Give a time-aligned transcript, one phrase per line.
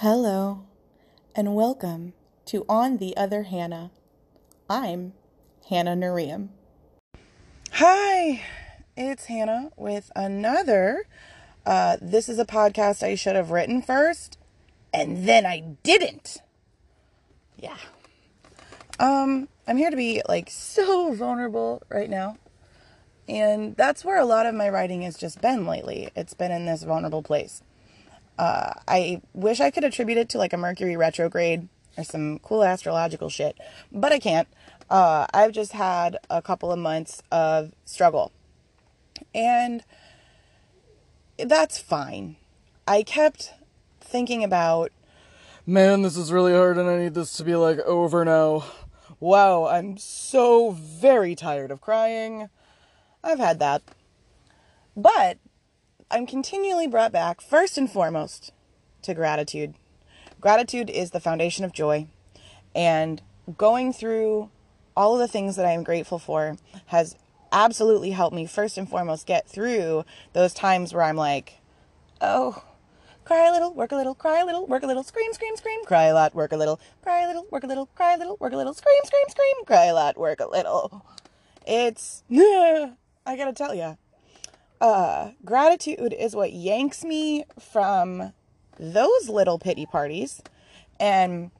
[0.00, 0.66] Hello,
[1.34, 2.12] and welcome
[2.44, 3.90] to On the Other Hannah.
[4.68, 5.14] I'm
[5.70, 6.48] Hannah Nurrieum.
[7.72, 8.42] Hi,
[8.94, 11.06] it's Hannah with another.
[11.64, 14.36] Uh, this is a podcast I should have written first,
[14.92, 16.42] and then I didn't.
[17.56, 17.78] Yeah.
[19.00, 22.36] Um, I'm here to be like so vulnerable right now.
[23.26, 26.10] And that's where a lot of my writing has just been lately.
[26.14, 27.62] It's been in this vulnerable place.
[28.38, 32.62] Uh, I wish I could attribute it to like a Mercury retrograde or some cool
[32.62, 33.56] astrological shit,
[33.90, 34.48] but I can't.
[34.90, 38.32] Uh, I've just had a couple of months of struggle.
[39.34, 39.82] And
[41.38, 42.36] that's fine.
[42.86, 43.52] I kept
[44.00, 44.92] thinking about,
[45.66, 48.64] man, this is really hard and I need this to be like over now.
[49.18, 52.48] Wow, I'm so very tired of crying.
[53.24, 53.82] I've had that.
[54.94, 55.38] But
[56.08, 58.52] I'm continually brought back, first and foremost,
[59.02, 59.74] to gratitude.
[60.40, 62.06] Gratitude is the foundation of joy.
[62.76, 63.20] And
[63.58, 64.50] going through
[64.96, 67.16] all of the things that I am grateful for has
[67.50, 71.54] absolutely helped me, first and foremost, get through those times where I'm like,
[72.20, 72.62] oh,
[73.24, 75.84] cry a little, work a little, cry a little, work a little, scream, scream, scream,
[75.86, 78.36] cry a lot, work a little, cry a little, work a little, cry a little,
[78.38, 81.04] work a little, scream, scream, scream, cry a lot, work a little.
[81.66, 83.98] It's, I gotta tell you,
[84.80, 88.32] uh, gratitude is what yanks me from
[88.78, 90.42] those little pity parties
[91.00, 91.50] and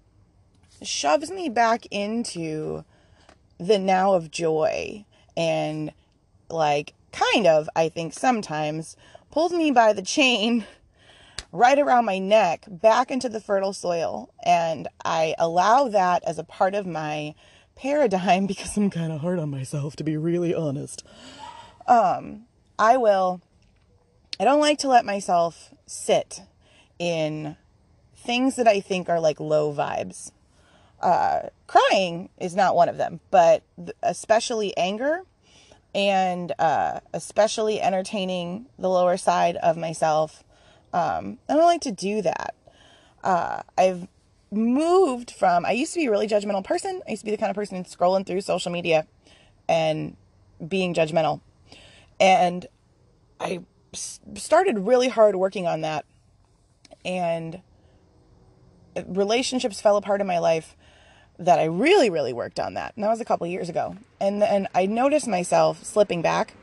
[0.83, 2.85] shoves me back into
[3.59, 5.05] the now of joy
[5.37, 5.91] and
[6.51, 8.95] like kind of i think sometimes
[9.31, 10.67] pulls me by the chain
[11.53, 14.31] right around my neck back into the fertile soil.
[14.45, 17.35] And i allow that as a part of my
[17.75, 21.05] paradigm because i'm kind of hard on myself to be really honest.
[21.87, 22.47] Um
[22.79, 23.41] I will,
[24.39, 26.43] I don't like to let myself sit
[26.99, 27.57] in
[28.17, 30.33] things that I think are like low vibes.
[31.01, 33.63] Uh, crying is not one of them, but
[34.03, 35.23] especially anger
[35.95, 40.45] and uh, especially entertaining the lower side of myself.
[40.93, 42.55] Um, I don't like to do that.
[43.25, 44.07] Uh, I've
[44.51, 47.03] moved from, I used to be a really judgmental person.
[47.07, 49.07] I used to be the kind of person scrolling through social media
[49.69, 50.17] and
[50.67, 51.41] being judgmental.
[52.19, 52.67] And
[53.41, 53.61] I
[54.35, 56.05] started really hard working on that.
[57.05, 57.63] And
[59.07, 60.77] relationships fell apart in my life
[61.39, 62.95] that I really, really worked on that.
[62.95, 63.97] And that was a couple years ago.
[64.21, 66.55] And then I noticed myself slipping back.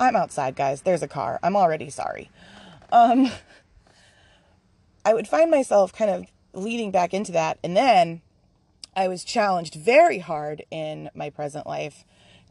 [0.00, 0.82] I'm outside, guys.
[0.82, 1.38] There's a car.
[1.42, 2.30] I'm already sorry.
[2.90, 3.30] Um,
[5.04, 7.58] I would find myself kind of leading back into that.
[7.62, 8.22] And then
[8.96, 12.04] I was challenged very hard in my present life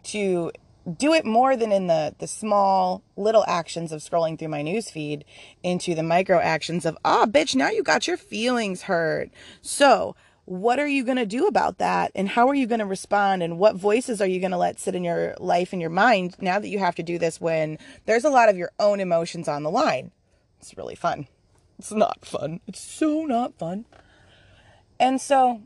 [0.03, 0.51] to
[0.97, 4.89] do it more than in the the small little actions of scrolling through my news
[4.89, 5.23] feed
[5.61, 9.29] into the micro actions of ah oh, bitch now you got your feelings hurt.
[9.61, 12.11] So what are you going to do about that?
[12.15, 13.41] And how are you going to respond?
[13.41, 16.35] And what voices are you going to let sit in your life and your mind
[16.41, 19.47] now that you have to do this when there's a lot of your own emotions
[19.47, 20.11] on the line?
[20.59, 21.27] It's really fun.
[21.79, 22.59] It's not fun.
[22.67, 23.85] It's so not fun.
[24.99, 25.61] And so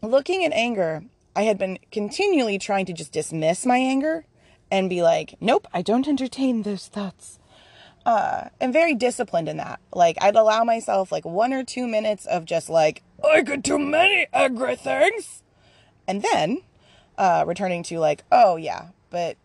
[0.00, 1.02] looking at anger
[1.34, 4.24] I had been continually trying to just dismiss my anger
[4.70, 7.38] and be like, nope, I don't entertain those thoughts.
[8.04, 9.80] Uh, and very disciplined in that.
[9.92, 13.78] Like, I'd allow myself like one or two minutes of just like, I could do
[13.78, 15.42] many angry things.
[16.06, 16.62] And then
[17.18, 19.36] uh, returning to like, oh yeah, but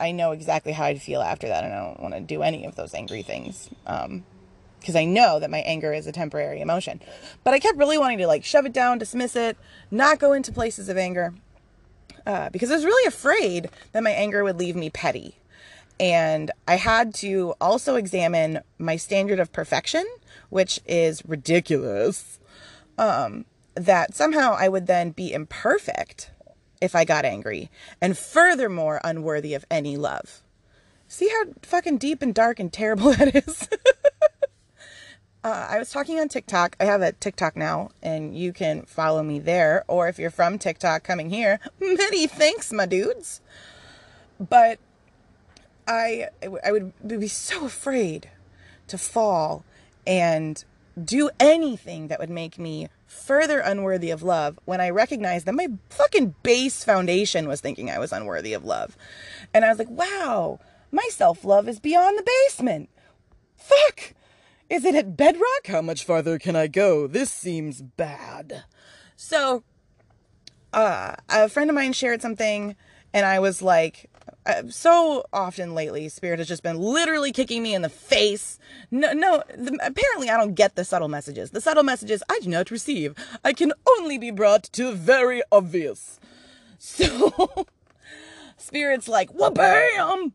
[0.00, 2.64] I know exactly how I'd feel after that, and I don't want to do any
[2.64, 3.70] of those angry things.
[3.86, 4.24] Um,
[4.82, 7.00] because I know that my anger is a temporary emotion.
[7.44, 9.56] But I kept really wanting to like shove it down, dismiss it,
[9.90, 11.34] not go into places of anger.
[12.26, 15.36] Uh, because I was really afraid that my anger would leave me petty.
[15.98, 20.04] And I had to also examine my standard of perfection,
[20.50, 22.38] which is ridiculous.
[22.98, 26.30] Um, that somehow I would then be imperfect
[26.80, 27.70] if I got angry,
[28.00, 30.42] and furthermore, unworthy of any love.
[31.06, 33.68] See how fucking deep and dark and terrible that is?
[35.44, 36.76] Uh, I was talking on TikTok.
[36.78, 39.84] I have a TikTok now, and you can follow me there.
[39.88, 43.40] Or if you're from TikTok coming here, many thanks, my dudes.
[44.38, 44.78] But
[45.86, 46.28] I,
[46.64, 48.30] I would be so afraid
[48.86, 49.64] to fall
[50.06, 50.64] and
[51.02, 55.68] do anything that would make me further unworthy of love when I recognized that my
[55.90, 58.96] fucking base foundation was thinking I was unworthy of love.
[59.52, 60.60] And I was like, wow,
[60.90, 62.90] my self love is beyond the basement.
[63.56, 64.14] Fuck
[64.72, 65.66] is it at bedrock?
[65.66, 67.06] How much farther can I go?
[67.06, 68.64] This seems bad.
[69.16, 69.64] So,
[70.72, 72.74] uh, a friend of mine shared something,
[73.12, 74.08] and I was like,
[74.46, 78.58] uh, so often lately, Spirit has just been literally kicking me in the face.
[78.90, 81.50] No, no, the, apparently I don't get the subtle messages.
[81.50, 83.14] The subtle messages I do not receive.
[83.44, 86.18] I can only be brought to the very obvious.
[86.78, 87.66] So,
[88.56, 90.32] Spirit's like, bam!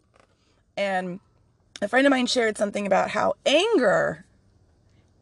[0.78, 1.22] And
[1.82, 4.26] a friend of mine shared something about how anger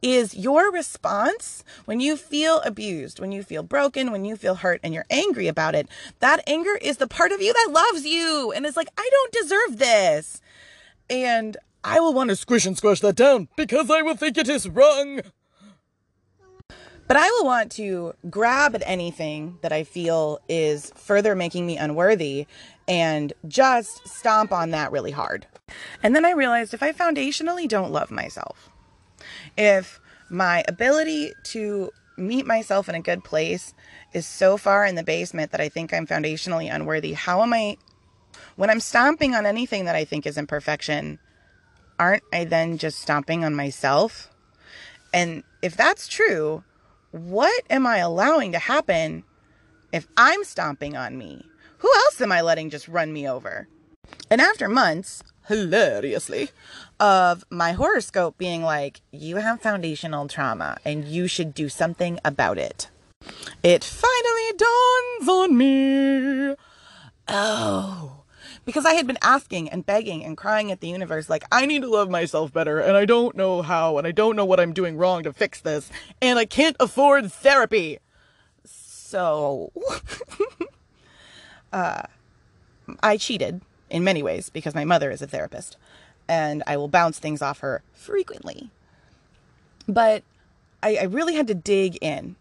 [0.01, 4.79] is your response when you feel abused, when you feel broken, when you feel hurt
[4.83, 5.87] and you're angry about it.
[6.19, 9.31] That anger is the part of you that loves you and is like, I don't
[9.31, 10.41] deserve this.
[11.09, 14.49] And I will want to squish and squash that down because I will think it
[14.49, 15.21] is wrong.
[17.07, 21.77] But I will want to grab at anything that I feel is further making me
[21.77, 22.47] unworthy
[22.87, 25.45] and just stomp on that really hard.
[26.01, 28.71] And then I realized if I foundationally don't love myself,
[29.57, 29.99] if
[30.29, 33.73] my ability to meet myself in a good place
[34.13, 37.77] is so far in the basement that I think I'm foundationally unworthy, how am I,
[38.55, 41.19] when I'm stomping on anything that I think is imperfection,
[41.99, 44.29] aren't I then just stomping on myself?
[45.13, 46.63] And if that's true,
[47.11, 49.23] what am I allowing to happen
[49.93, 51.45] if I'm stomping on me?
[51.79, 53.67] Who else am I letting just run me over?
[54.29, 56.49] And after months hilariously,
[56.99, 62.57] of my horoscope being like, you have foundational trauma and you should do something about
[62.57, 62.89] it.
[63.63, 66.55] It finally dawns on me.
[67.27, 68.23] Oh,
[68.65, 71.81] because I had been asking and begging and crying at the universe, like, I need
[71.81, 74.73] to love myself better, and I don't know how, and I don't know what I'm
[74.73, 75.89] doing wrong to fix this,
[76.21, 77.99] and I can't afford therapy.
[78.63, 79.71] So,
[81.73, 82.03] uh,
[83.01, 85.77] I cheated in many ways because my mother is a therapist
[86.27, 88.69] and I will bounce things off her frequently.
[89.87, 90.23] But
[90.81, 92.35] I, I really had to dig in.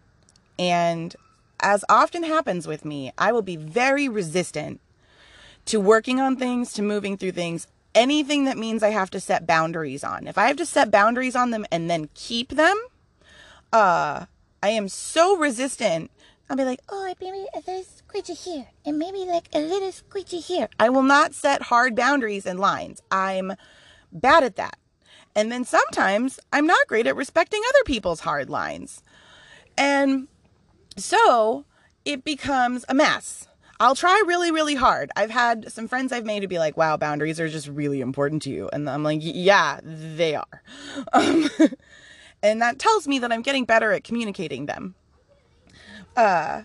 [0.58, 1.14] And
[1.60, 4.80] as often happens with me, I will be very resistant
[5.66, 9.46] to working on things, to moving through things, anything that means I have to set
[9.46, 10.26] boundaries on.
[10.26, 12.76] If I have to set boundaries on them and then keep them,
[13.72, 14.26] uh,
[14.62, 16.10] I am so resistant
[16.48, 20.44] I'll be like, oh, maybe a little squidgy here, and maybe like a little squidgy
[20.44, 20.68] here.
[20.78, 23.02] I will not set hard boundaries and lines.
[23.10, 23.54] I'm
[24.12, 24.78] bad at that.
[25.34, 29.02] And then sometimes I'm not great at respecting other people's hard lines.
[29.76, 30.28] And
[30.96, 31.64] so
[32.04, 33.48] it becomes a mess.
[33.80, 35.10] I'll try really, really hard.
[35.16, 38.42] I've had some friends I've made to be like, wow, boundaries are just really important
[38.42, 38.70] to you.
[38.72, 40.62] And I'm like, yeah, they are.
[41.12, 41.48] Um,
[42.42, 44.94] and that tells me that I'm getting better at communicating them.
[46.16, 46.62] Uh,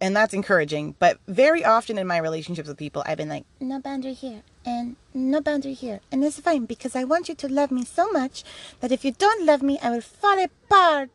[0.00, 0.94] and that's encouraging.
[0.98, 4.96] But very often in my relationships with people, I've been like, no boundary here and
[5.12, 6.00] no boundary here.
[6.10, 8.42] And it's fine because I want you to love me so much
[8.80, 11.10] that if you don't love me, I will fall apart.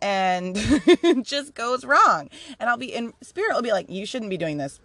[0.00, 2.28] And it just goes wrong.
[2.60, 4.80] And I'll be in spirit will be like, you shouldn't be doing this.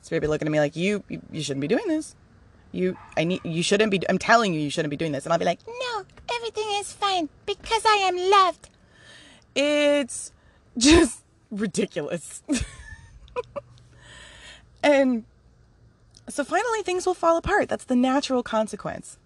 [0.00, 2.14] Spirit be looking at me like, you, you, you shouldn't be doing this.
[2.72, 5.24] You, I need, you shouldn't be, I'm telling you, you shouldn't be doing this.
[5.24, 8.68] And I'll be like, no, everything is fine because I am loved.
[9.54, 10.32] It's
[10.76, 11.23] just
[11.54, 12.42] ridiculous.
[14.82, 15.24] and
[16.28, 17.68] so finally things will fall apart.
[17.68, 19.18] That's the natural consequence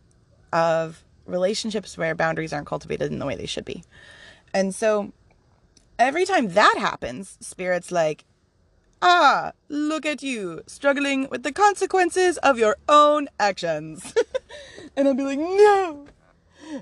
[0.52, 3.84] of relationships where boundaries aren't cultivated in the way they should be.
[4.52, 5.12] And so
[5.98, 8.25] every time that happens, spirit's like,
[9.02, 14.14] ah, look at you struggling with the consequences of your own actions.
[14.96, 16.06] and I'll be like, no,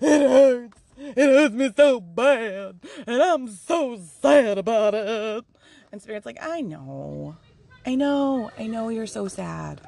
[0.01, 0.79] it hurts.
[0.99, 5.45] It hurts me so bad, and I'm so sad about it.
[5.93, 7.37] And Spirit's like, I know.
[7.85, 8.51] I know.
[8.59, 9.81] I know you're so sad.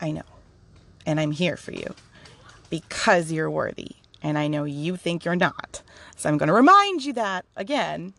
[0.00, 0.22] I know.
[1.04, 1.94] And I'm here for you
[2.70, 3.96] because you're worthy.
[4.22, 5.82] And I know you think you're not.
[6.16, 8.14] So I'm going to remind you that again,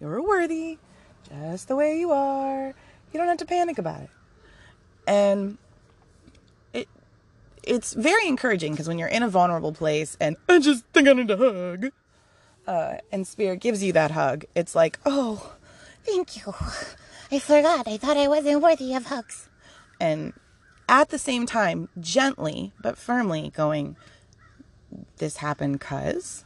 [0.00, 0.78] you're worthy
[1.28, 2.68] just the way you are.
[3.12, 4.10] You don't have to panic about it.
[5.06, 5.58] And
[7.66, 11.12] it's very encouraging because when you're in a vulnerable place and I just think I
[11.12, 11.90] need a hug,
[12.66, 15.54] uh, and Spirit gives you that hug, it's like, oh,
[16.04, 16.54] thank you.
[17.30, 17.88] I forgot.
[17.88, 19.48] I thought I wasn't worthy of hugs.
[20.00, 20.32] And
[20.88, 23.96] at the same time, gently but firmly going,
[25.18, 26.44] this happened cuz.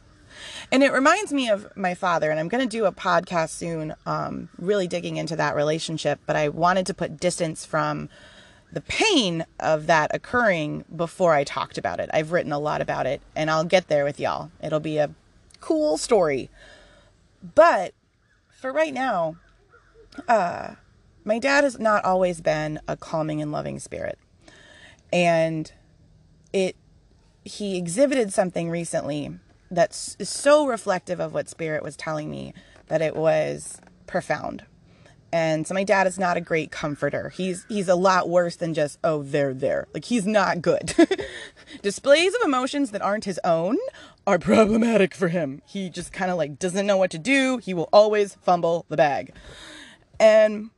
[0.71, 3.93] And it reminds me of my father, and I'm going to do a podcast soon,
[4.05, 6.19] um, really digging into that relationship.
[6.25, 8.09] But I wanted to put distance from
[8.71, 12.09] the pain of that occurring before I talked about it.
[12.13, 14.51] I've written a lot about it and I'll get there with y'all.
[14.61, 15.11] It'll be a
[15.59, 16.49] cool story.
[17.55, 17.93] But
[18.49, 19.37] for right now,
[20.27, 20.75] uh,
[21.23, 24.19] my dad has not always been a calming and loving spirit.
[25.11, 25.71] And
[26.53, 26.75] it
[27.43, 29.39] he exhibited something recently
[29.71, 32.53] that's so reflective of what spirit was telling me
[32.87, 34.65] that it was profound.
[35.31, 37.29] And so my dad is not a great comforter.
[37.29, 39.87] He's he's a lot worse than just oh they're there.
[39.93, 40.95] Like he's not good.
[41.81, 43.77] Displays of emotions that aren't his own
[44.25, 45.61] are problematic for him.
[45.65, 47.57] He just kind of like doesn't know what to do.
[47.57, 49.33] He will always fumble the bag.
[50.19, 50.71] And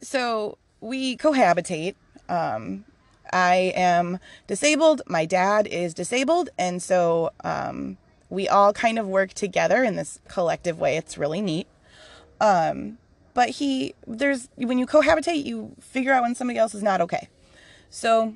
[0.00, 1.94] so we cohabitate.
[2.28, 2.84] Um,
[3.32, 5.02] I am disabled.
[5.06, 7.96] My dad is disabled, and so um,
[8.28, 10.96] we all kind of work together in this collective way.
[10.96, 11.66] It's really neat.
[12.40, 12.98] Um,
[13.34, 17.28] but he, there's, when you cohabitate, you figure out when somebody else is not okay.
[17.90, 18.34] So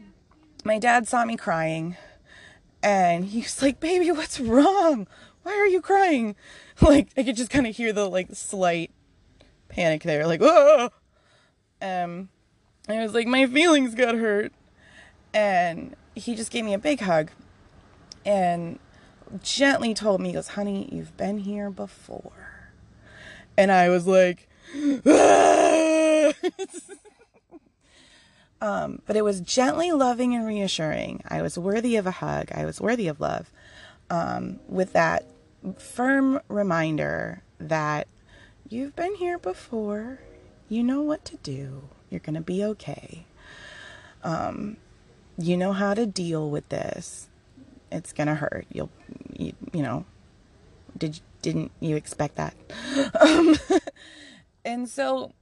[0.64, 1.96] my dad saw me crying
[2.82, 5.06] and he's like, baby, what's wrong?
[5.42, 6.36] Why are you crying?
[6.82, 8.90] Like, I could just kind of hear the like slight
[9.70, 10.90] panic there, like, oh,
[11.80, 12.28] um,
[12.86, 14.52] I was like, my feelings got hurt.
[15.32, 17.30] And he just gave me a big hug
[18.26, 18.78] and
[19.42, 22.72] gently told me, he goes, honey, you've been here before.
[23.56, 24.48] And I was like,
[28.60, 31.22] um, but it was gently loving and reassuring.
[31.28, 32.50] I was worthy of a hug.
[32.52, 33.50] I was worthy of love.
[34.08, 35.26] Um, with that
[35.78, 38.06] firm reminder that
[38.68, 40.20] you've been here before.
[40.68, 41.88] You know what to do.
[42.10, 43.24] You're going to be okay.
[44.22, 44.76] Um,
[45.38, 47.28] you know how to deal with this.
[47.92, 48.66] It's going to hurt.
[48.72, 48.90] You'll,
[49.36, 50.04] you, you know,
[50.96, 52.54] did, didn't you expect that?
[53.20, 53.56] Um,
[54.66, 55.32] and so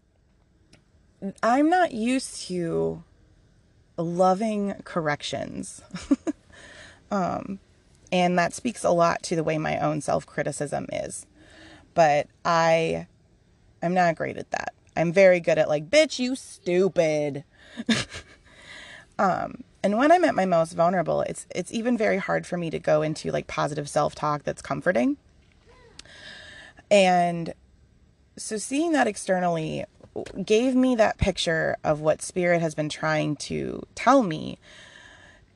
[1.43, 3.03] I'm not used to
[3.97, 5.81] loving corrections.
[7.11, 7.59] um,
[8.13, 11.27] and that speaks a lot to the way my own self criticism is.
[11.95, 13.07] But I
[13.83, 14.75] am not great at that.
[14.97, 17.45] I'm very good at like, bitch, you stupid.
[19.19, 22.69] um, and when I'm at my most vulnerable, it's it's even very hard for me
[22.71, 25.17] to go into like positive self-talk that's comforting.
[26.91, 27.55] And
[28.37, 29.85] so seeing that externally
[30.45, 34.59] gave me that picture of what spirit has been trying to tell me.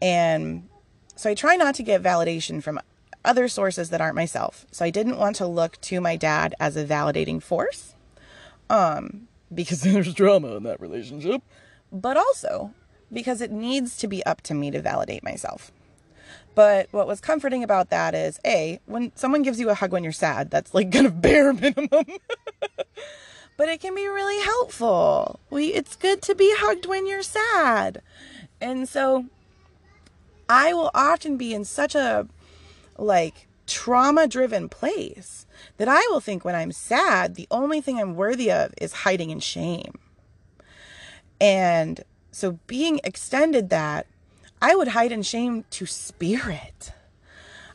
[0.03, 0.69] And
[1.17, 2.81] so I try not to get validation from
[3.25, 4.67] other sources that aren't myself.
[4.71, 7.95] So I didn't want to look to my dad as a validating force.
[8.71, 11.43] Um because there's drama in that relationship,
[11.93, 12.75] but also
[13.13, 15.73] because it needs to be up to me to validate myself.
[16.59, 20.03] But what was comforting about that is A, when someone gives you a hug when
[20.03, 21.89] you're sad, that's like kind of bare minimum.
[23.57, 25.39] but it can be really helpful.
[25.51, 28.03] We it's good to be hugged when you're sad.
[28.61, 29.27] And so
[30.49, 32.27] I will often be in such a
[32.97, 35.47] like trauma driven place
[35.77, 39.31] that I will think when I'm sad, the only thing I'm worthy of is hiding
[39.31, 39.95] in shame.
[41.41, 44.09] And so being extended that
[44.61, 46.93] I would hide in shame to spirit.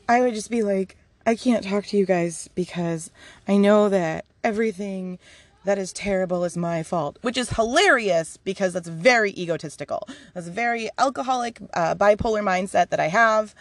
[0.07, 3.09] I would just be like, I can't talk to you guys because
[3.47, 5.19] I know that everything
[5.63, 10.07] that is terrible is my fault, which is hilarious because that's very egotistical.
[10.33, 13.55] That's a very alcoholic, uh, bipolar mindset that I have,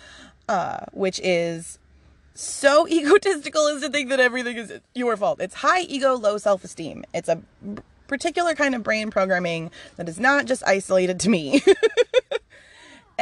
[0.48, 1.78] uh, which is
[2.34, 5.40] so egotistical as to think that everything is your fault.
[5.40, 7.04] It's high ego, low self esteem.
[7.14, 7.40] It's a
[8.08, 11.62] particular kind of brain programming that is not just isolated to me.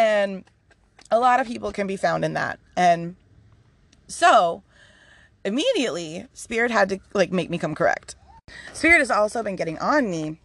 [0.00, 0.45] And
[1.11, 2.59] a lot of people can be found in that.
[2.75, 3.16] And
[4.09, 4.62] so
[5.45, 8.14] immediately, Spirit had to like make me come correct.
[8.73, 10.39] Spirit has also been getting on me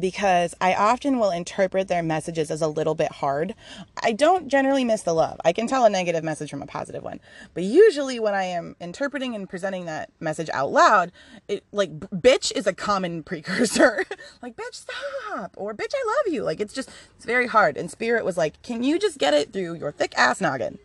[0.00, 3.54] because I often will interpret their messages as a little bit hard.
[4.02, 5.40] I don't generally miss the love.
[5.44, 7.20] I can tell a negative message from a positive one.
[7.54, 11.12] But usually when I am interpreting and presenting that message out loud,
[11.48, 14.04] it like bitch is a common precursor.
[14.42, 16.42] like bitch stop or bitch I love you.
[16.42, 17.76] Like it's just it's very hard.
[17.76, 20.78] And spirit was like, "Can you just get it through your thick ass noggin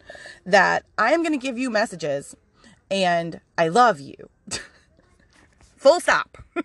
[0.46, 2.36] that I am going to give you messages
[2.90, 4.30] and I love you."
[5.78, 6.38] Full stop.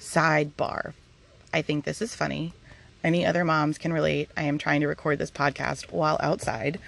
[0.00, 0.94] Sidebar
[1.52, 2.52] I think this is funny.
[3.04, 4.30] Any other moms can relate.
[4.36, 6.80] I am trying to record this podcast while outside,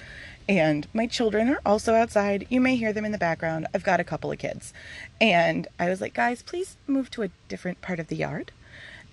[0.48, 2.46] and my children are also outside.
[2.48, 3.66] You may hear them in the background.
[3.74, 4.72] I've got a couple of kids.
[5.20, 8.50] And I was like, guys, please move to a different part of the yard.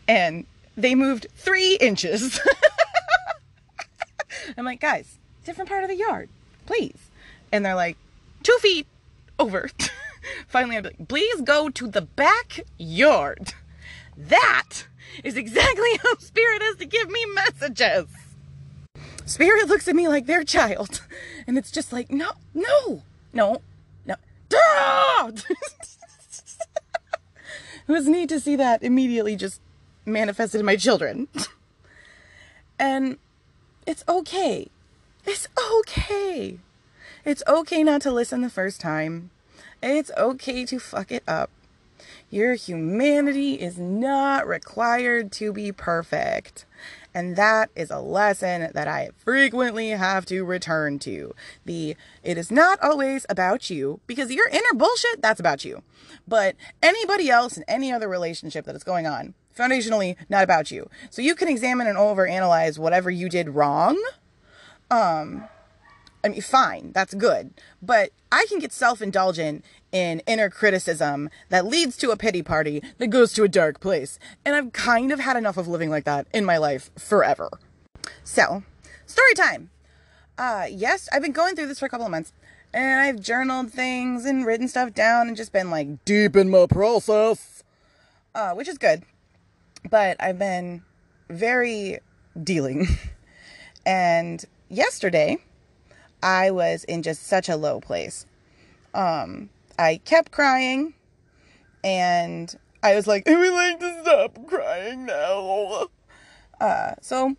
[0.08, 0.46] And
[0.78, 2.40] they moved three inches.
[4.58, 6.30] I'm like, guys, different part of the yard,
[6.66, 7.10] please.
[7.52, 7.98] And they're like,
[8.44, 8.88] two feet
[9.38, 9.70] over.
[10.48, 13.54] Finally, I'm like, please go to the backyard.
[14.16, 14.88] That
[15.24, 18.08] is exactly how Spirit has to give me messages.
[19.26, 21.02] Spirit looks at me like their child,
[21.48, 23.02] and it's just like, no, no,
[23.34, 23.62] no,
[24.06, 24.16] no.
[27.88, 29.60] it was neat to see that immediately just
[30.06, 31.28] manifested in my children.
[32.80, 33.18] and
[33.86, 34.68] it's okay.
[35.26, 36.60] It's okay.
[37.24, 39.32] It's okay not to listen the first time.
[39.82, 41.50] It's okay to fuck it up.
[42.30, 46.66] Your humanity is not required to be perfect.
[47.14, 51.34] And that is a lesson that I frequently have to return to.
[51.64, 55.82] The it is not always about you because your inner bullshit, that's about you.
[56.28, 60.90] But anybody else in any other relationship that is going on, foundationally not about you.
[61.10, 63.98] So you can examine and overanalyze whatever you did wrong.
[64.92, 65.46] Um
[66.26, 67.54] I mean, fine, that's good.
[67.84, 69.64] But I can get self indulgent
[69.96, 74.20] in inner criticism that leads to a pity party that goes to a dark place.
[74.44, 77.50] And I've kind of had enough of living like that in my life forever.
[78.22, 78.64] So,
[79.06, 79.70] story time.
[80.38, 82.34] Uh, yes, I've been going through this for a couple of months.
[82.74, 86.66] And I've journaled things and written stuff down and just been like deep in my
[86.66, 87.64] process.
[88.36, 89.04] Uh, which is good.
[89.90, 90.84] But I've been
[91.30, 92.00] very
[92.44, 92.86] dealing.
[93.86, 95.38] and yesterday,
[96.22, 98.26] I was in just such a low place.
[98.94, 100.94] Um, I kept crying
[101.84, 105.88] and I was like, I would like to stop crying now.
[106.60, 107.36] Uh, so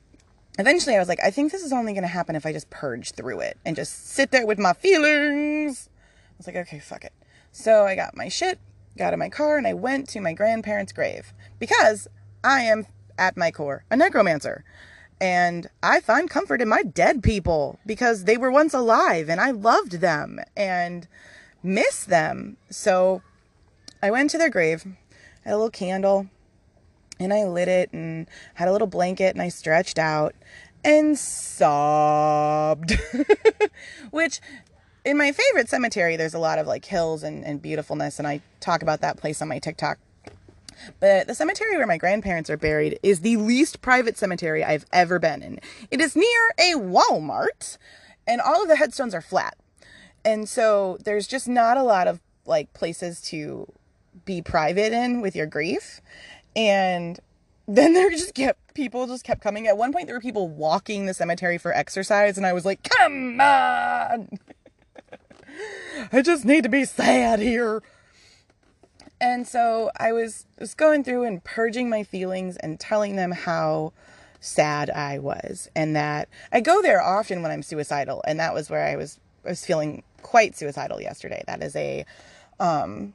[0.59, 2.71] eventually I was like, I think this is only going to happen if I just
[2.71, 5.89] purge through it and just sit there with my feelings.
[5.89, 7.13] I was like, okay, fuck it.
[7.53, 8.59] So I got my shit,
[8.99, 12.09] got in my car, and I went to my grandparents' grave because
[12.45, 12.87] I am,
[13.19, 14.65] at my core, a necromancer.
[15.19, 19.51] And I find comfort in my dead people because they were once alive and I
[19.51, 21.09] loved them and
[21.67, 22.57] miss them.
[22.71, 23.23] So
[24.03, 24.85] I went to their grave,
[25.45, 26.29] had a little candle,
[27.19, 30.35] and I lit it and had a little blanket and I stretched out
[30.85, 32.99] and sobbed.
[34.11, 34.41] Which
[35.05, 38.41] in my favorite cemetery, there's a lot of like hills and, and beautifulness, and I
[38.61, 39.99] talk about that place on my TikTok
[41.01, 45.19] but the cemetery where my grandparents are buried is the least private cemetery I've ever
[45.19, 45.61] been in.
[45.91, 47.79] It is near a Walmart,
[48.27, 49.57] and all of the headstones are flat.
[50.27, 53.73] And so there's just not a lot of like places to
[54.25, 56.01] be private in with your grief.
[56.57, 57.21] And
[57.69, 59.69] then there just kept people just kept coming.
[59.69, 62.83] At one point there were people walking the cemetery for exercise and I was like,
[62.83, 64.29] "Come on."
[66.13, 67.83] I just need to be sad here.
[69.21, 73.93] And so I was was going through and purging my feelings and telling them how
[74.41, 78.69] sad I was and that I go there often when I'm suicidal and that was
[78.69, 81.45] where I was I was feeling quite suicidal yesterday.
[81.47, 82.05] That is a
[82.59, 83.15] um,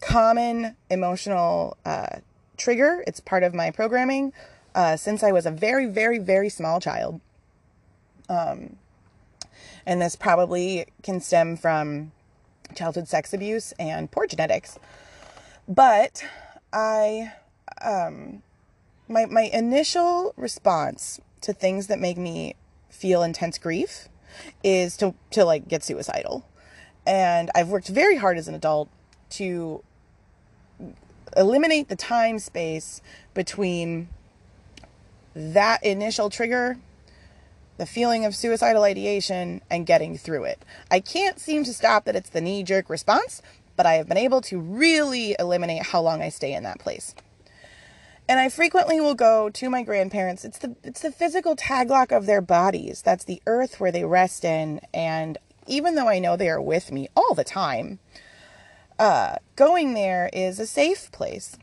[0.00, 2.20] common emotional uh,
[2.56, 3.04] trigger.
[3.06, 4.32] It's part of my programming
[4.74, 7.20] uh, since I was a very, very, very small child.
[8.30, 8.76] Um,
[9.84, 12.12] and this probably can stem from
[12.74, 14.78] childhood sex abuse and poor genetics.
[15.68, 16.24] But
[16.72, 17.32] I,
[17.82, 18.42] um,
[19.08, 22.54] my, my initial response to things that make me
[22.88, 24.08] feel intense grief
[24.62, 26.46] is to, to like get suicidal.
[27.06, 28.88] And I've worked very hard as an adult
[29.30, 29.82] to
[31.36, 33.00] eliminate the time space
[33.34, 34.08] between
[35.34, 36.78] that initial trigger,
[37.76, 40.62] the feeling of suicidal ideation, and getting through it.
[40.90, 43.42] I can't seem to stop that it's the knee jerk response,
[43.76, 47.14] but I have been able to really eliminate how long I stay in that place.
[48.28, 50.44] And I frequently will go to my grandparents.
[50.44, 53.02] It's the it's the physical tag lock of their bodies.
[53.02, 54.80] That's the earth where they rest in.
[54.92, 58.00] And even though I know they are with me all the time,
[58.98, 61.56] uh, going there is a safe place.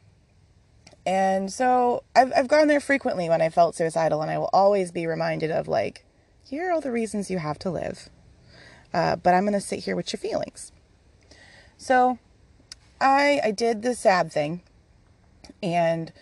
[1.05, 4.91] And so I've I've gone there frequently when I felt suicidal, and I will always
[4.91, 6.05] be reminded of like,
[6.45, 8.09] here are all the reasons you have to live.
[8.93, 10.71] Uh, but I'm gonna sit here with your feelings.
[11.77, 12.19] So
[13.01, 14.61] I I did the sad thing
[15.61, 16.13] and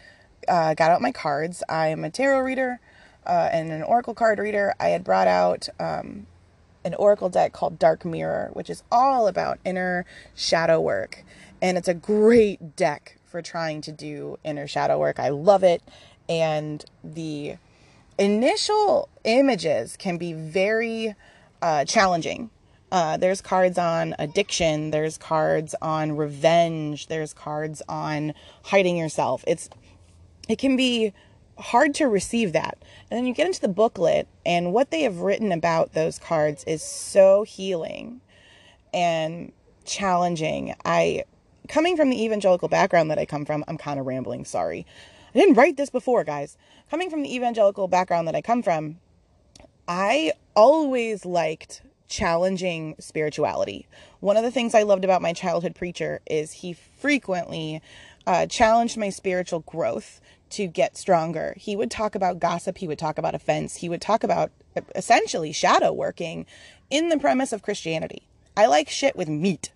[0.48, 1.64] uh, got out my cards.
[1.70, 2.80] I'm a tarot reader
[3.26, 4.74] uh, and an oracle card reader.
[4.80, 6.28] I had brought out um,
[6.84, 11.24] an oracle deck called Dark Mirror, which is all about inner shadow work,
[11.62, 15.20] and it's a great deck for trying to do inner shadow work.
[15.20, 15.82] I love it,
[16.28, 17.56] and the
[18.18, 21.16] initial images can be very
[21.62, 22.50] uh, challenging
[22.92, 24.92] uh, there's cards on addiction.
[24.92, 27.08] There's cards on revenge.
[27.08, 29.44] There's cards on hiding yourself.
[29.48, 29.70] It's
[30.48, 31.14] it can be
[31.58, 32.78] hard to receive that.
[33.10, 36.64] And then you get into the booklet, and what they have written about those cards
[36.66, 38.22] is so healing
[38.94, 39.52] and
[39.86, 40.76] challenging.
[40.86, 41.24] I
[41.68, 44.86] coming from the evangelical background that I come from, I'm kind of rambling, sorry.
[45.34, 46.58] I didn't write this before, guys.
[46.90, 48.98] Coming from the evangelical background that I come from,
[49.88, 53.88] I always liked challenging spirituality.
[54.20, 57.82] One of the things I loved about my childhood preacher is he frequently
[58.28, 61.56] uh, challenged my spiritual growth to get stronger.
[61.58, 64.52] He would talk about gossip, he would talk about offense, he would talk about
[64.96, 66.46] essentially shadow working
[66.90, 68.28] in the premise of Christianity.
[68.56, 69.72] I like shit with meat.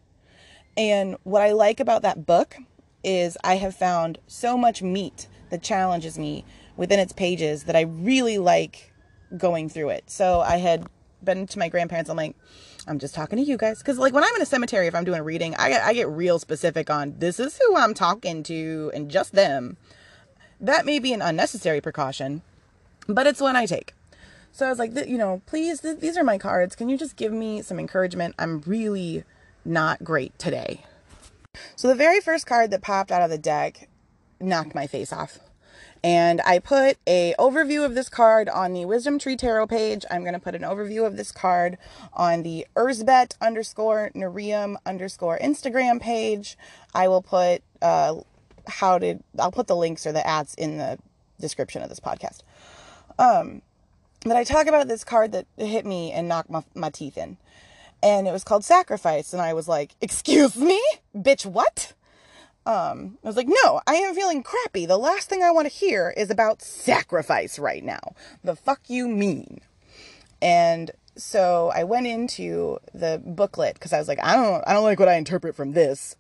[0.78, 2.58] And what I like about that book
[3.04, 6.44] is I have found so much meat that challenges me
[6.76, 8.92] within its pages that I really like
[9.38, 10.10] going through it.
[10.10, 10.88] So I had
[11.24, 12.10] been to my grandparents.
[12.10, 12.36] I'm like,
[12.88, 13.80] I'm just talking to you guys.
[13.80, 16.08] Because, like, when I'm in a cemetery, if I'm doing a reading, I, I get
[16.08, 19.78] real specific on this is who I'm talking to and just them.
[20.60, 22.42] That may be an unnecessary precaution,
[23.08, 23.94] but it's one I take.
[24.52, 26.76] So I was like, you know, please, th- these are my cards.
[26.76, 28.36] Can you just give me some encouragement?
[28.40, 29.24] I'm really
[29.66, 30.86] not great today.
[31.76, 33.90] So the very first card that popped out of the deck
[34.40, 35.40] knocked my face off.
[36.06, 40.06] And I put a overview of this card on the Wisdom Tree Tarot page.
[40.12, 41.80] I'm going to put an overview of this card
[42.14, 46.60] on the Erzsebet underscore Nurrieum underscore Instagram page.
[46.94, 48.18] I will put uh,
[48.68, 51.00] how to, I'll put the links or the ads in the
[51.40, 52.42] description of this podcast.
[53.18, 53.64] Um,
[54.24, 57.38] but I talk about this card that hit me and knocked my, my teeth in.
[58.04, 59.34] And it was called Sacrifice.
[59.34, 60.80] And I was like, Excuse me?
[61.18, 61.95] Bitch, what?
[62.66, 64.86] Um, I was like, no, I am feeling crappy.
[64.86, 68.16] The last thing I want to hear is about sacrifice right now.
[68.44, 69.62] The fuck you mean?
[70.42, 74.84] And so I went into the booklet because I was like, I don't, I don't
[74.84, 76.16] like what I interpret from this.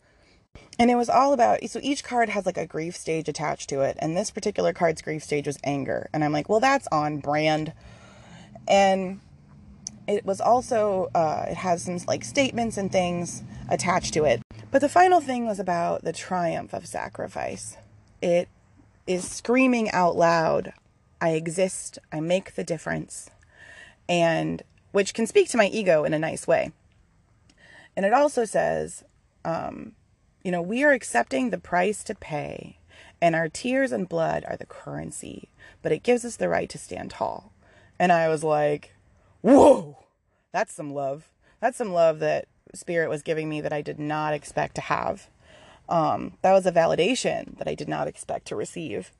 [0.77, 3.81] And it was all about, so each card has like a grief stage attached to
[3.81, 3.97] it.
[3.99, 6.09] And this particular card's grief stage was anger.
[6.13, 7.73] And I'm like, well, that's on brand.
[8.67, 9.19] And
[10.07, 14.41] it was also, uh, it has some like statements and things attached to it.
[14.75, 17.77] But the final thing was about the triumph of sacrifice.
[18.21, 18.49] It
[19.07, 20.73] is screaming out loud,
[21.21, 23.29] I exist, I make the difference,
[24.09, 24.61] and
[24.91, 26.73] which can speak to my ego in a nice way.
[27.95, 29.05] And it also says,
[29.45, 29.93] um,
[30.43, 32.77] you know, we are accepting the price to pay,
[33.21, 35.47] and our tears and blood are the currency,
[35.83, 37.53] but it gives us the right to stand tall.
[37.97, 38.93] And I was like,
[39.39, 39.99] whoa,
[40.51, 41.31] that's some love.
[41.61, 45.29] That's some love that spirit was giving me that I did not expect to have.
[45.87, 49.11] Um, that was a validation that I did not expect to receive.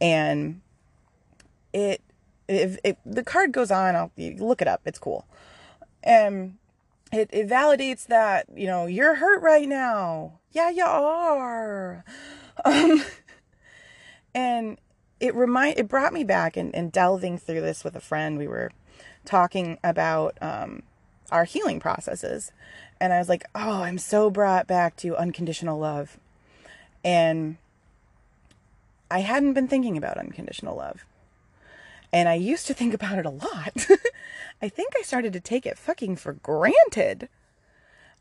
[0.00, 0.60] And
[1.72, 2.02] it,
[2.48, 4.82] it the card goes on, I'll look it up.
[4.84, 5.26] It's cool.
[6.02, 6.56] And
[7.12, 10.38] it, it validates that, you know, you're hurt right now.
[10.52, 12.04] Yeah, you are.
[12.64, 13.04] Um,
[14.34, 14.78] and
[15.20, 18.38] it remind it brought me back and, and delving through this with a friend.
[18.38, 18.72] We were
[19.24, 20.82] talking about um,
[21.30, 22.52] our healing processes.
[23.00, 26.18] And I was like, oh, I'm so brought back to unconditional love.
[27.02, 27.56] And
[29.10, 31.04] I hadn't been thinking about unconditional love.
[32.12, 33.86] And I used to think about it a lot.
[34.62, 37.28] I think I started to take it fucking for granted.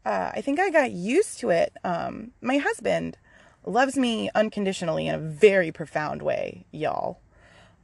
[0.06, 1.74] Uh, I think I got used to it.
[1.84, 3.18] Um, my husband
[3.66, 7.20] loves me unconditionally in a very profound way, y'all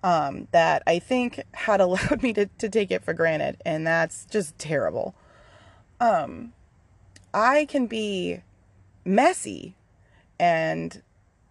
[0.05, 3.57] um, that I think had allowed me to, to take it for granted.
[3.65, 5.15] And that's just terrible.
[5.99, 6.53] Um,
[7.35, 8.39] I can be
[9.03, 9.75] messy
[10.39, 11.01] and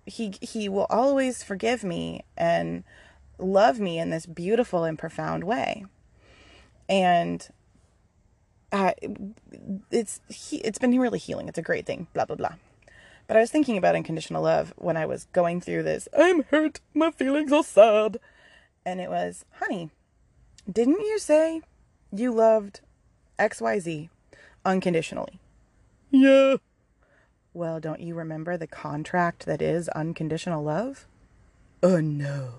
[0.06, 2.84] he he will always forgive me and
[3.38, 5.84] love me in this beautiful and profound way.
[6.88, 7.46] And
[8.72, 8.92] uh,
[9.90, 11.48] it's he, it's been really healing.
[11.48, 12.06] It's a great thing.
[12.14, 12.54] Blah blah blah.
[13.26, 16.08] But I was thinking about unconditional love when I was going through this.
[16.18, 16.80] I'm hurt.
[16.94, 18.18] My feelings are sad
[18.86, 19.90] and it was, honey,
[20.70, 21.62] didn't you say
[22.12, 22.80] you loved
[23.38, 24.08] XYZ
[24.64, 25.40] unconditionally?
[26.14, 26.58] Yeah.
[27.52, 31.08] Well, don't you remember the contract that is unconditional love?
[31.82, 32.50] Oh, no.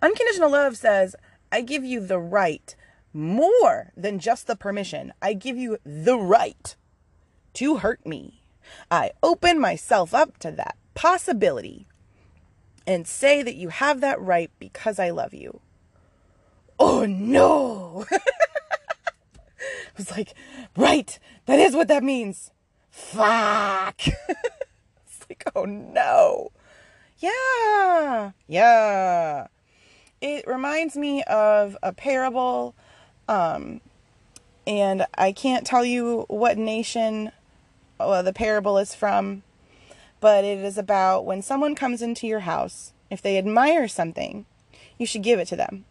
[0.00, 1.14] Unconditional love says,
[1.52, 2.74] I give you the right,
[3.12, 5.12] more than just the permission.
[5.20, 6.74] I give you the right
[7.52, 8.42] to hurt me.
[8.90, 11.86] I open myself up to that possibility
[12.86, 15.60] and say that you have that right because I love you.
[16.78, 18.06] Oh no!
[18.12, 18.18] I
[19.98, 20.32] was like,
[20.78, 22.52] right, that is what that means.
[22.90, 24.00] Fuck!
[24.06, 26.52] it's like, oh no.
[27.18, 29.46] Yeah, yeah.
[30.20, 32.74] It reminds me of a parable,
[33.28, 33.80] um,
[34.66, 37.32] and I can't tell you what nation
[37.98, 39.42] uh, the parable is from
[40.20, 44.44] but it is about when someone comes into your house, if they admire something,
[44.98, 45.86] you should give it to them.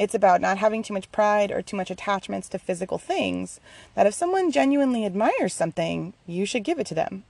[0.00, 3.60] It's about not having too much pride or too much attachments to physical things,
[3.94, 7.24] that if someone genuinely admires something, you should give it to them.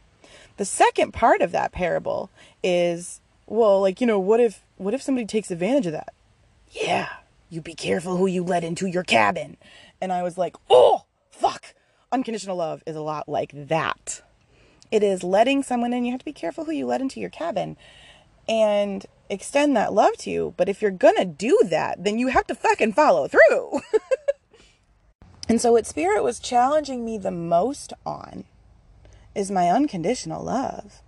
[0.56, 2.30] The second part of that parable
[2.62, 6.14] is, well, like, you know, what if what if somebody takes advantage of that?
[6.70, 7.08] Yeah,
[7.48, 9.56] you be careful who you let into your cabin.
[10.00, 11.74] And I was like, "Oh, fuck.
[12.12, 14.22] Unconditional love is a lot like that."
[14.92, 16.04] It is letting someone in.
[16.04, 17.76] You have to be careful who you let into your cabin
[18.48, 20.54] and extend that love to you.
[20.56, 23.80] But if you're to do that, then you have to fucking follow through.
[25.48, 28.44] and so, what Spirit was challenging me the most on
[29.34, 31.02] is my unconditional love.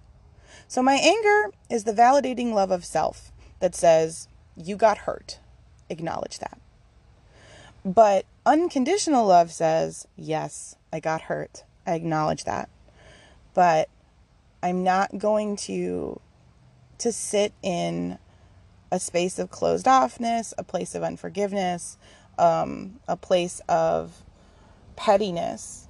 [0.68, 3.30] So my anger is the validating love of self
[3.60, 5.38] that says, you got hurt.
[5.90, 6.58] Acknowledge that.
[7.84, 11.64] But unconditional love says, yes, I got hurt.
[11.86, 12.70] I acknowledge that.
[13.54, 13.90] But
[14.62, 16.20] I'm not going to
[17.02, 18.18] to sit in
[18.92, 21.98] a space of closed offness, a place of unforgiveness,
[22.38, 24.22] um, a place of
[24.94, 25.88] pettiness.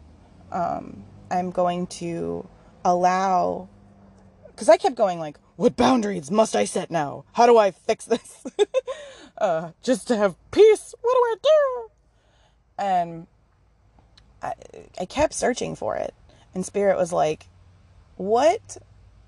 [0.51, 2.49] Um, I'm going to
[2.85, 3.69] allow,
[4.47, 7.25] because I kept going like, what boundaries must I set now?
[7.35, 8.45] How do I fix this?
[9.39, 10.95] uh, just to have peace.
[11.03, 11.91] What do I do?
[12.79, 13.27] And
[14.43, 14.55] I,
[14.99, 16.15] I kept searching for it.
[16.55, 17.49] And Spirit was like,
[18.17, 18.79] what,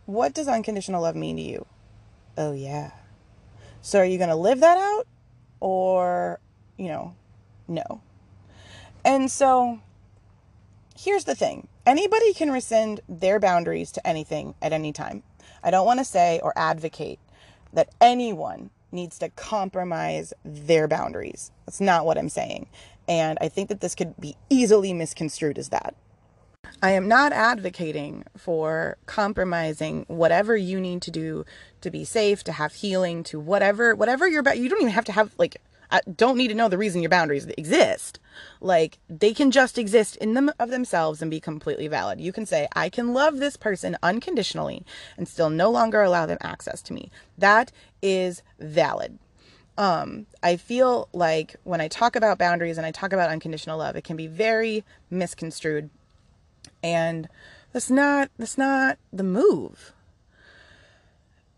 [0.07, 1.67] what does unconditional love mean to you?
[2.37, 2.91] Oh, yeah.
[3.81, 5.07] So are you going to live that out?
[5.61, 6.41] Or,
[6.77, 7.15] you know,
[7.69, 8.03] no.
[9.05, 9.81] And so
[10.99, 15.23] here's the thing anybody can rescind their boundaries to anything at any time.
[15.63, 17.19] I don't want to say or advocate
[17.73, 21.51] that anyone needs to compromise their boundaries.
[21.67, 22.69] That's not what I'm saying.
[23.09, 25.95] And I think that this could be easily misconstrued as that.
[26.83, 31.45] I am not advocating for compromising whatever you need to do
[31.81, 35.13] to be safe, to have healing, to whatever whatever your you don't even have to
[35.13, 35.57] have like
[35.91, 38.19] I don't need to know the reason your boundaries exist.
[38.61, 42.21] Like they can just exist in them of themselves and be completely valid.
[42.21, 44.85] You can say I can love this person unconditionally
[45.17, 47.11] and still no longer allow them access to me.
[47.39, 47.71] That
[48.03, 49.19] is valid.
[49.77, 53.97] Um, I feel like when I talk about boundaries and I talk about unconditional love,
[53.97, 55.91] it can be very misconstrued
[56.85, 57.29] and
[57.73, 59.93] that's not that's not the move.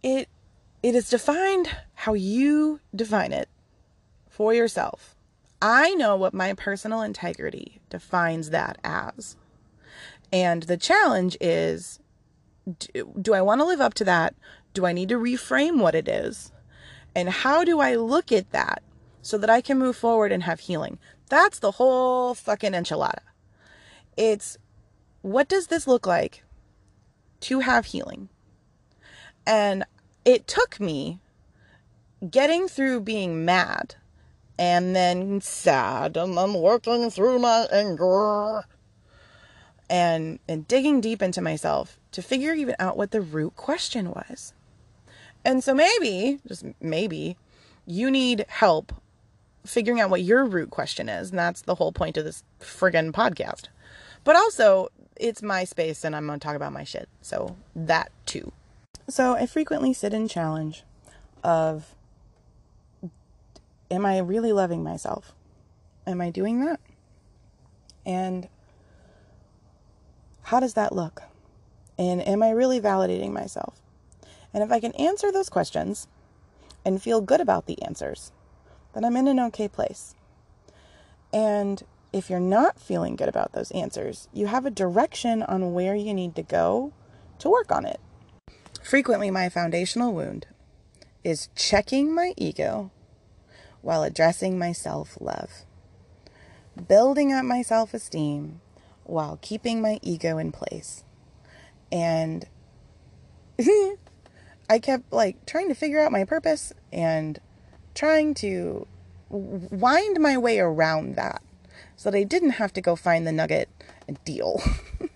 [0.03, 0.29] It
[0.83, 3.49] it is defined how you define it
[4.31, 5.17] for yourself.
[5.61, 9.37] I know what my personal integrity defines that as.
[10.33, 11.99] And the challenge is
[12.79, 14.35] do, do I want to live up to that?
[14.75, 16.53] Do I need to reframe what it is?
[17.17, 18.83] And how do I look at that
[19.23, 20.99] so that I can move forward and have healing?
[21.29, 23.23] That's the whole fucking enchilada.
[24.17, 24.59] It's
[25.27, 26.45] what does this look like
[27.41, 28.29] to have healing?
[29.45, 29.85] And
[30.25, 31.19] it took me
[32.31, 33.97] getting through being mad
[34.57, 38.65] and then sad and I'm working through my anger
[39.91, 44.55] and and digging deep into myself to figure even out what the root question was.
[45.45, 47.37] And so maybe, just maybe,
[47.85, 48.93] you need help
[49.65, 51.31] figuring out what your root question is.
[51.31, 53.67] And that's the whole point of this friggin' podcast.
[54.25, 57.09] But also, it's my space and I'm going to talk about my shit.
[57.23, 58.53] So that too.
[59.09, 60.85] So I frequently sit in challenge
[61.45, 61.95] of
[63.91, 65.33] am I really loving myself?
[66.07, 66.81] Am I doing that?
[68.05, 68.49] And
[70.43, 71.23] how does that look?
[71.99, 73.81] And am I really validating myself?
[74.53, 76.07] And if I can answer those questions
[76.85, 78.33] and feel good about the answers,
[78.95, 80.15] then I'm in an okay place.
[81.33, 81.83] And
[82.17, 86.15] if you're not feeling good about those answers, you have a direction on where you
[86.15, 86.95] need to go
[87.39, 88.01] to work on it.
[88.83, 90.47] Frequently, my foundational wound
[91.23, 92.91] is checking my ego
[93.83, 95.67] while addressing my self love,
[96.89, 98.63] building up my self esteem
[99.05, 101.05] while keeping my ego in place.
[101.93, 102.47] And
[104.71, 107.39] I kept like trying to figure out my purpose and
[107.95, 108.87] trying to
[109.29, 111.43] wind my way around that
[111.97, 113.69] so that I didn't have to go find the nugget
[114.07, 114.63] and deal,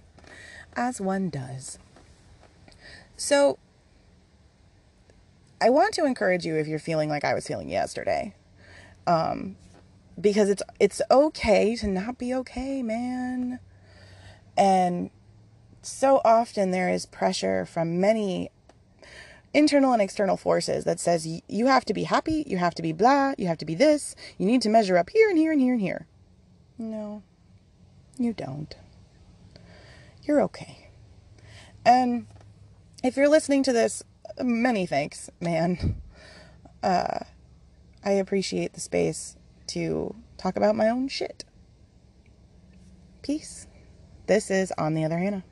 [0.77, 1.79] as one does.
[3.17, 3.59] So,
[5.61, 8.35] I want to encourage you if you're feeling like I was feeling yesterday,
[9.07, 9.57] um,
[10.19, 13.61] because it's it's okay to not be okay, man.
[14.57, 15.11] And
[15.83, 18.51] so often there is pressure from many
[19.53, 22.93] internal and external forces that says you have to be happy, you have to be
[22.93, 25.61] blah, you have to be this, you need to measure up here and here and
[25.61, 26.07] here and here.
[26.81, 27.23] No,
[28.17, 28.75] you don't.
[30.23, 30.89] You're okay.
[31.85, 32.27] And
[33.05, 34.03] if you're listening to this,
[34.43, 36.01] many thanks, man.
[36.83, 37.19] Uh,
[38.03, 41.45] I appreciate the space to talk about my own shit.
[43.21, 43.67] Peace.
[44.27, 45.45] This is On the Other Hannah.